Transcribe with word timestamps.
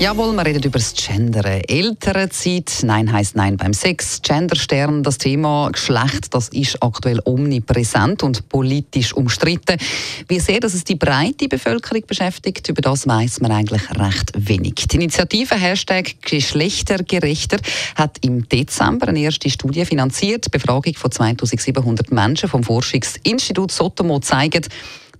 Jawohl, 0.00 0.34
wir 0.34 0.44
reden 0.44 0.62
über 0.64 0.78
das 0.78 0.92
Gendern. 0.92 1.62
Elternzeit, 1.68 2.80
Nein 2.82 3.10
heißt 3.12 3.36
Nein 3.36 3.56
beim 3.56 3.72
Sex, 3.72 4.20
Genderstern, 4.22 5.04
das 5.04 5.18
Thema 5.18 5.70
Geschlecht, 5.70 6.34
das 6.34 6.48
ist 6.48 6.82
aktuell 6.82 7.20
omnipräsent 7.24 8.24
und 8.24 8.48
politisch 8.48 9.14
umstritten. 9.14 9.78
Wie 10.26 10.40
sehr 10.40 10.58
dass 10.58 10.74
es 10.74 10.82
die 10.82 10.96
breite 10.96 11.48
Bevölkerung 11.48 12.02
beschäftigt, 12.06 12.68
über 12.68 12.82
das 12.82 13.06
weiß 13.06 13.40
man 13.40 13.52
eigentlich 13.52 13.88
recht 13.92 14.32
wenig. 14.36 14.74
Die 14.90 14.96
Initiative 14.96 15.54
Hashtag 15.54 16.20
Geschlechtergerechter 16.22 17.58
hat 17.94 18.18
im 18.22 18.48
Dezember 18.48 19.08
eine 19.08 19.20
erste 19.20 19.48
Studie 19.48 19.86
finanziert. 19.86 20.50
Befragung 20.50 20.94
von 20.94 21.12
2700 21.12 22.10
Menschen 22.10 22.48
vom 22.48 22.64
Forschungsinstitut 22.64 23.70
Sotomo 23.70 24.18
zeigt, 24.18 24.68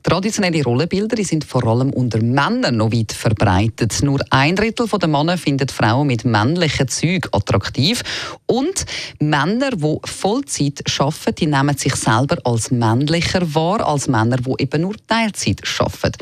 Traditionelle 0.06 0.62
Rollenbilder 0.62 1.24
sind 1.24 1.44
vor 1.44 1.66
allem 1.66 1.88
unter 1.88 2.22
Männern 2.22 2.76
noch 2.76 2.92
weit 2.92 3.10
verbreitet. 3.10 4.02
Nur 4.02 4.20
ein 4.28 4.54
Drittel 4.54 4.86
der 4.86 5.08
Männer 5.08 5.38
findet 5.38 5.72
Frauen 5.72 6.08
mit 6.08 6.27
männlichen 6.27 6.88
Zügen 6.88 7.27
attraktiv. 7.32 8.02
Und 8.44 8.84
Männer, 9.18 9.70
die 9.70 9.98
Vollzeit 10.04 10.82
arbeiten, 10.98 11.34
die 11.36 11.46
nehmen 11.46 11.78
sich 11.78 11.94
selber 11.94 12.36
als 12.44 12.70
männlicher 12.70 13.54
wahr 13.54 13.80
als 13.86 14.06
Männer, 14.06 14.36
die 14.36 14.62
eben 14.62 14.82
nur 14.82 14.94
Teilzeit 15.08 15.62
arbeiten. 15.78 16.18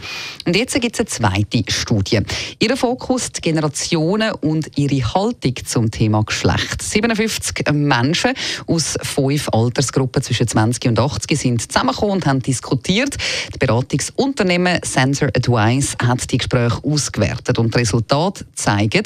Und 0.46 0.55
jetzt 0.55 0.80
gibt 0.80 0.94
es 0.94 1.00
eine 1.20 1.34
zweite 1.42 1.64
Studie. 1.72 2.20
Ihr 2.60 2.77
Fokus 2.77 3.33
die 3.33 3.41
Generationen 3.41 4.30
und 4.42 4.78
ihre 4.78 5.12
Haltung 5.12 5.55
zum 5.66 5.91
Thema 5.91 6.22
Geschlecht. 6.22 6.83
57 6.83 7.72
Menschen 7.72 8.30
aus 8.69 8.96
fünf 9.02 9.48
Altersgruppen 9.48 10.22
zwischen 10.22 10.46
20 10.46 10.86
und 10.86 11.00
80 11.00 11.36
sind 11.36 11.72
zusammengekommen 11.72 12.14
und 12.14 12.27
haben 12.27 12.41
diskutiert. 12.41 13.17
Die 13.52 13.72
Beratungsunternehmen 13.73 14.81
Sensor 14.84 15.28
Advice 15.28 15.97
hat 15.98 16.31
die 16.31 16.37
Gespräche 16.37 16.84
ausgewertet 16.84 17.59
und 17.59 17.75
die 17.75 17.79
Resultate 17.79 18.45
zeigen, 18.55 19.05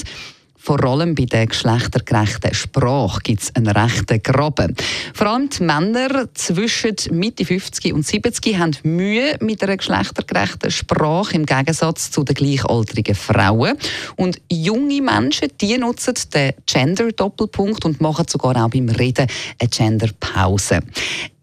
vor 0.57 0.83
allem 0.83 1.15
bei 1.15 1.27
der 1.27 1.47
geschlechtergerechten 1.47 2.53
Sprache 2.53 3.21
gibt 3.23 3.43
es 3.43 3.55
einen 3.55 3.69
rechten 3.69 4.21
Graben. 4.21 4.75
Vor 5.15 5.29
allem 5.29 5.49
die 5.49 5.63
Männer 5.63 6.27
zwischen 6.35 6.97
Mitte 7.13 7.45
50 7.45 7.93
und 7.93 8.05
70 8.05 8.59
haben 8.59 8.77
Mühe 8.83 9.37
mit 9.39 9.63
einer 9.63 9.77
geschlechtergerechten 9.77 10.73
Sprache 10.73 11.37
im 11.37 11.47
Gegensatz 11.47 12.11
zu 12.11 12.25
den 12.25 12.35
gleichaltrigen 12.35 13.15
Frauen. 13.15 13.79
Und 14.17 14.41
junge 14.51 15.01
Menschen 15.01 15.53
die 15.61 15.79
nutzen 15.79 16.15
den 16.35 16.55
Gender-Doppelpunkt 16.67 17.85
und 17.85 18.01
machen 18.01 18.27
sogar 18.29 18.57
auch 18.57 18.69
beim 18.69 18.89
Reden 18.89 19.29
eine 19.61 19.69
Gender-Pause. 19.69 20.81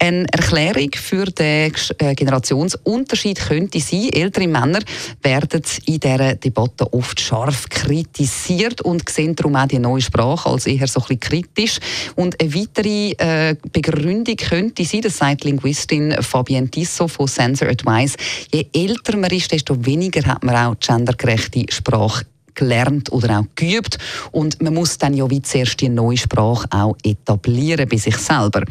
Eine 0.03 0.25
Erklärung 0.33 0.89
für 0.95 1.23
den 1.27 1.71
äh, 1.97 2.13
Generationsunterschied 2.13 3.39
könnte 3.39 3.79
sein, 3.79 4.09
ältere 4.11 4.49
Männer 4.49 4.79
werden 5.21 5.61
in 5.85 5.97
dieser 5.97 6.35
Debatte 6.35 6.91
oft 6.91 7.21
scharf 7.21 7.69
kritisiert 7.69 8.81
und 8.81 9.07
sehen 9.07 9.33
darum 9.33 9.55
auch 9.55 9.65
die 9.65 9.79
neue 9.79 10.01
Sprache 10.01 10.49
als 10.49 10.67
eher 10.67 10.89
so 10.89 11.01
ein 11.07 11.21
kritisch. 11.21 11.79
Und 12.17 12.37
eine 12.41 12.53
weitere 12.53 13.11
äh, 13.11 13.55
Begründung 13.71 14.35
könnte 14.35 14.83
sein, 14.83 15.03
das 15.03 15.19
sagt 15.19 15.45
Linguistin 15.45 16.21
Fabienne 16.21 16.69
Tissot 16.69 17.09
von 17.09 17.27
Sensor 17.27 17.69
Advice, 17.69 18.17
je 18.51 18.65
älter 18.73 19.15
man 19.15 19.31
ist, 19.31 19.53
desto 19.53 19.85
weniger 19.85 20.27
hat 20.27 20.43
man 20.43 20.57
auch 20.57 20.75
gendergerechte 20.85 21.63
Sprache 21.69 22.25
gelernt 22.55 23.09
oder 23.09 23.39
auch 23.39 23.45
geübt. 23.55 23.97
Und 24.33 24.61
man 24.61 24.73
muss 24.73 24.97
dann 24.97 25.13
ja 25.13 25.29
wie 25.29 25.41
zuerst 25.41 25.79
die 25.79 25.87
neue 25.87 26.17
Sprache 26.17 26.67
auch 26.71 26.97
etablieren 27.05 27.87
bei 27.87 27.95
sich 27.95 28.17
selber. 28.17 28.65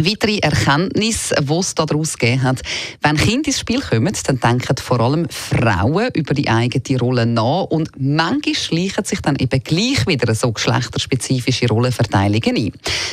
Weitere 0.00 0.38
Erkenntnis, 0.38 1.32
die 1.40 1.52
es 1.52 1.74
daraus 1.74 2.18
gegeben 2.18 2.42
hat. 2.42 2.62
Wenn 3.00 3.16
Kinder 3.16 3.46
ins 3.46 3.60
Spiel 3.60 3.80
kommen, 3.80 4.12
dann 4.26 4.40
denken 4.40 4.76
vor 4.76 5.00
allem 5.00 5.28
Frauen 5.28 6.08
über 6.14 6.34
die 6.34 6.48
eigene 6.48 6.98
Rolle 6.98 7.26
nach 7.26 7.64
und 7.64 7.90
manchmal 7.96 8.54
schleichen 8.54 9.04
sich 9.04 9.20
dann 9.20 9.36
eben 9.36 9.62
gleich 9.62 10.06
wieder 10.06 10.34
so 10.34 10.50
geschlechterspezifische 10.50 11.68
Rollenverteilungen 11.68 12.56
ein. 12.56 12.72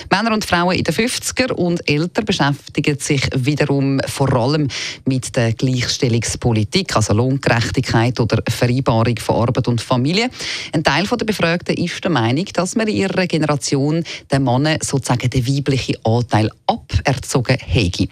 Männer 0.09 0.33
und 0.33 0.45
Frauen 0.45 0.75
in 0.75 0.83
den 0.83 0.93
50er 0.93 1.51
und 1.51 1.87
älter 1.87 2.23
beschäftigen 2.23 2.97
sich 2.99 3.27
wiederum 3.35 3.99
vor 4.07 4.33
allem 4.33 4.67
mit 5.05 5.35
der 5.35 5.53
Gleichstellungspolitik, 5.53 6.95
also 6.95 7.13
Lohngerechtigkeit 7.13 8.19
oder 8.19 8.41
Vereinbarung 8.49 9.17
von 9.19 9.35
Arbeit 9.35 9.67
und 9.67 9.81
Familie. 9.81 10.29
Ein 10.73 10.83
Teil 10.83 11.05
der 11.05 11.25
Befragten 11.25 11.77
ist 11.77 12.03
der 12.03 12.11
Meinung, 12.11 12.45
dass 12.53 12.75
man 12.75 12.87
in 12.87 12.95
ihrer 12.95 13.27
Generation 13.27 14.03
den 14.31 14.43
Männern 14.43 14.79
sozusagen 14.81 15.29
den 15.29 15.47
weiblichen 15.47 15.95
Anteil 16.03 16.49
aberzogen 16.71 17.57
hätte. 17.57 18.07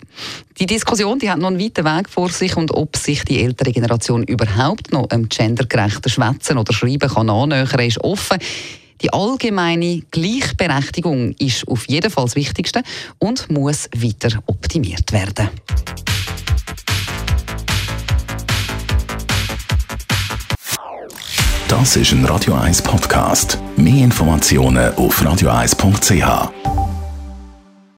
Die 0.60 0.66
Diskussion 0.66 1.20
die 1.20 1.30
hat 1.30 1.40
noch 1.40 1.48
einen 1.48 1.60
weiten 1.60 1.86
Weg 1.86 2.10
vor 2.10 2.30
sich 2.30 2.56
und 2.58 2.72
ob 2.72 2.98
sich 2.98 3.24
die 3.24 3.44
ältere 3.44 3.72
Generation 3.72 4.24
überhaupt 4.24 4.92
noch 4.92 5.10
einem 5.10 5.30
gendergerechten 5.30 6.12
Schwätzen 6.12 6.58
oder 6.58 6.74
Schreiben 6.74 7.10
kann 7.10 7.30
annähern, 7.30 7.80
ist 7.80 8.04
offen. 8.04 8.38
Die 9.02 9.14
allgemeine 9.14 10.02
Gleichberechtigung 10.12 11.34
ist 11.40 11.68
auf 11.68 11.88
jeden 11.88 12.12
Fall 12.12 12.26
das 12.26 12.36
Wichtigste 12.36 12.84
und 13.18 13.50
muss 13.50 13.90
weiter 13.96 14.44
optimiert 14.46 15.12
werden. 15.14 15.50
Das 21.70 21.96
ist 21.96 22.12
ein 22.12 22.26
Radio 22.26 22.56
1 22.56 22.82
Podcast. 22.82 23.60
Mehr 23.78 24.04
Informationen 24.04 24.94
auf 24.96 25.22
radio1.ch. 25.22 26.89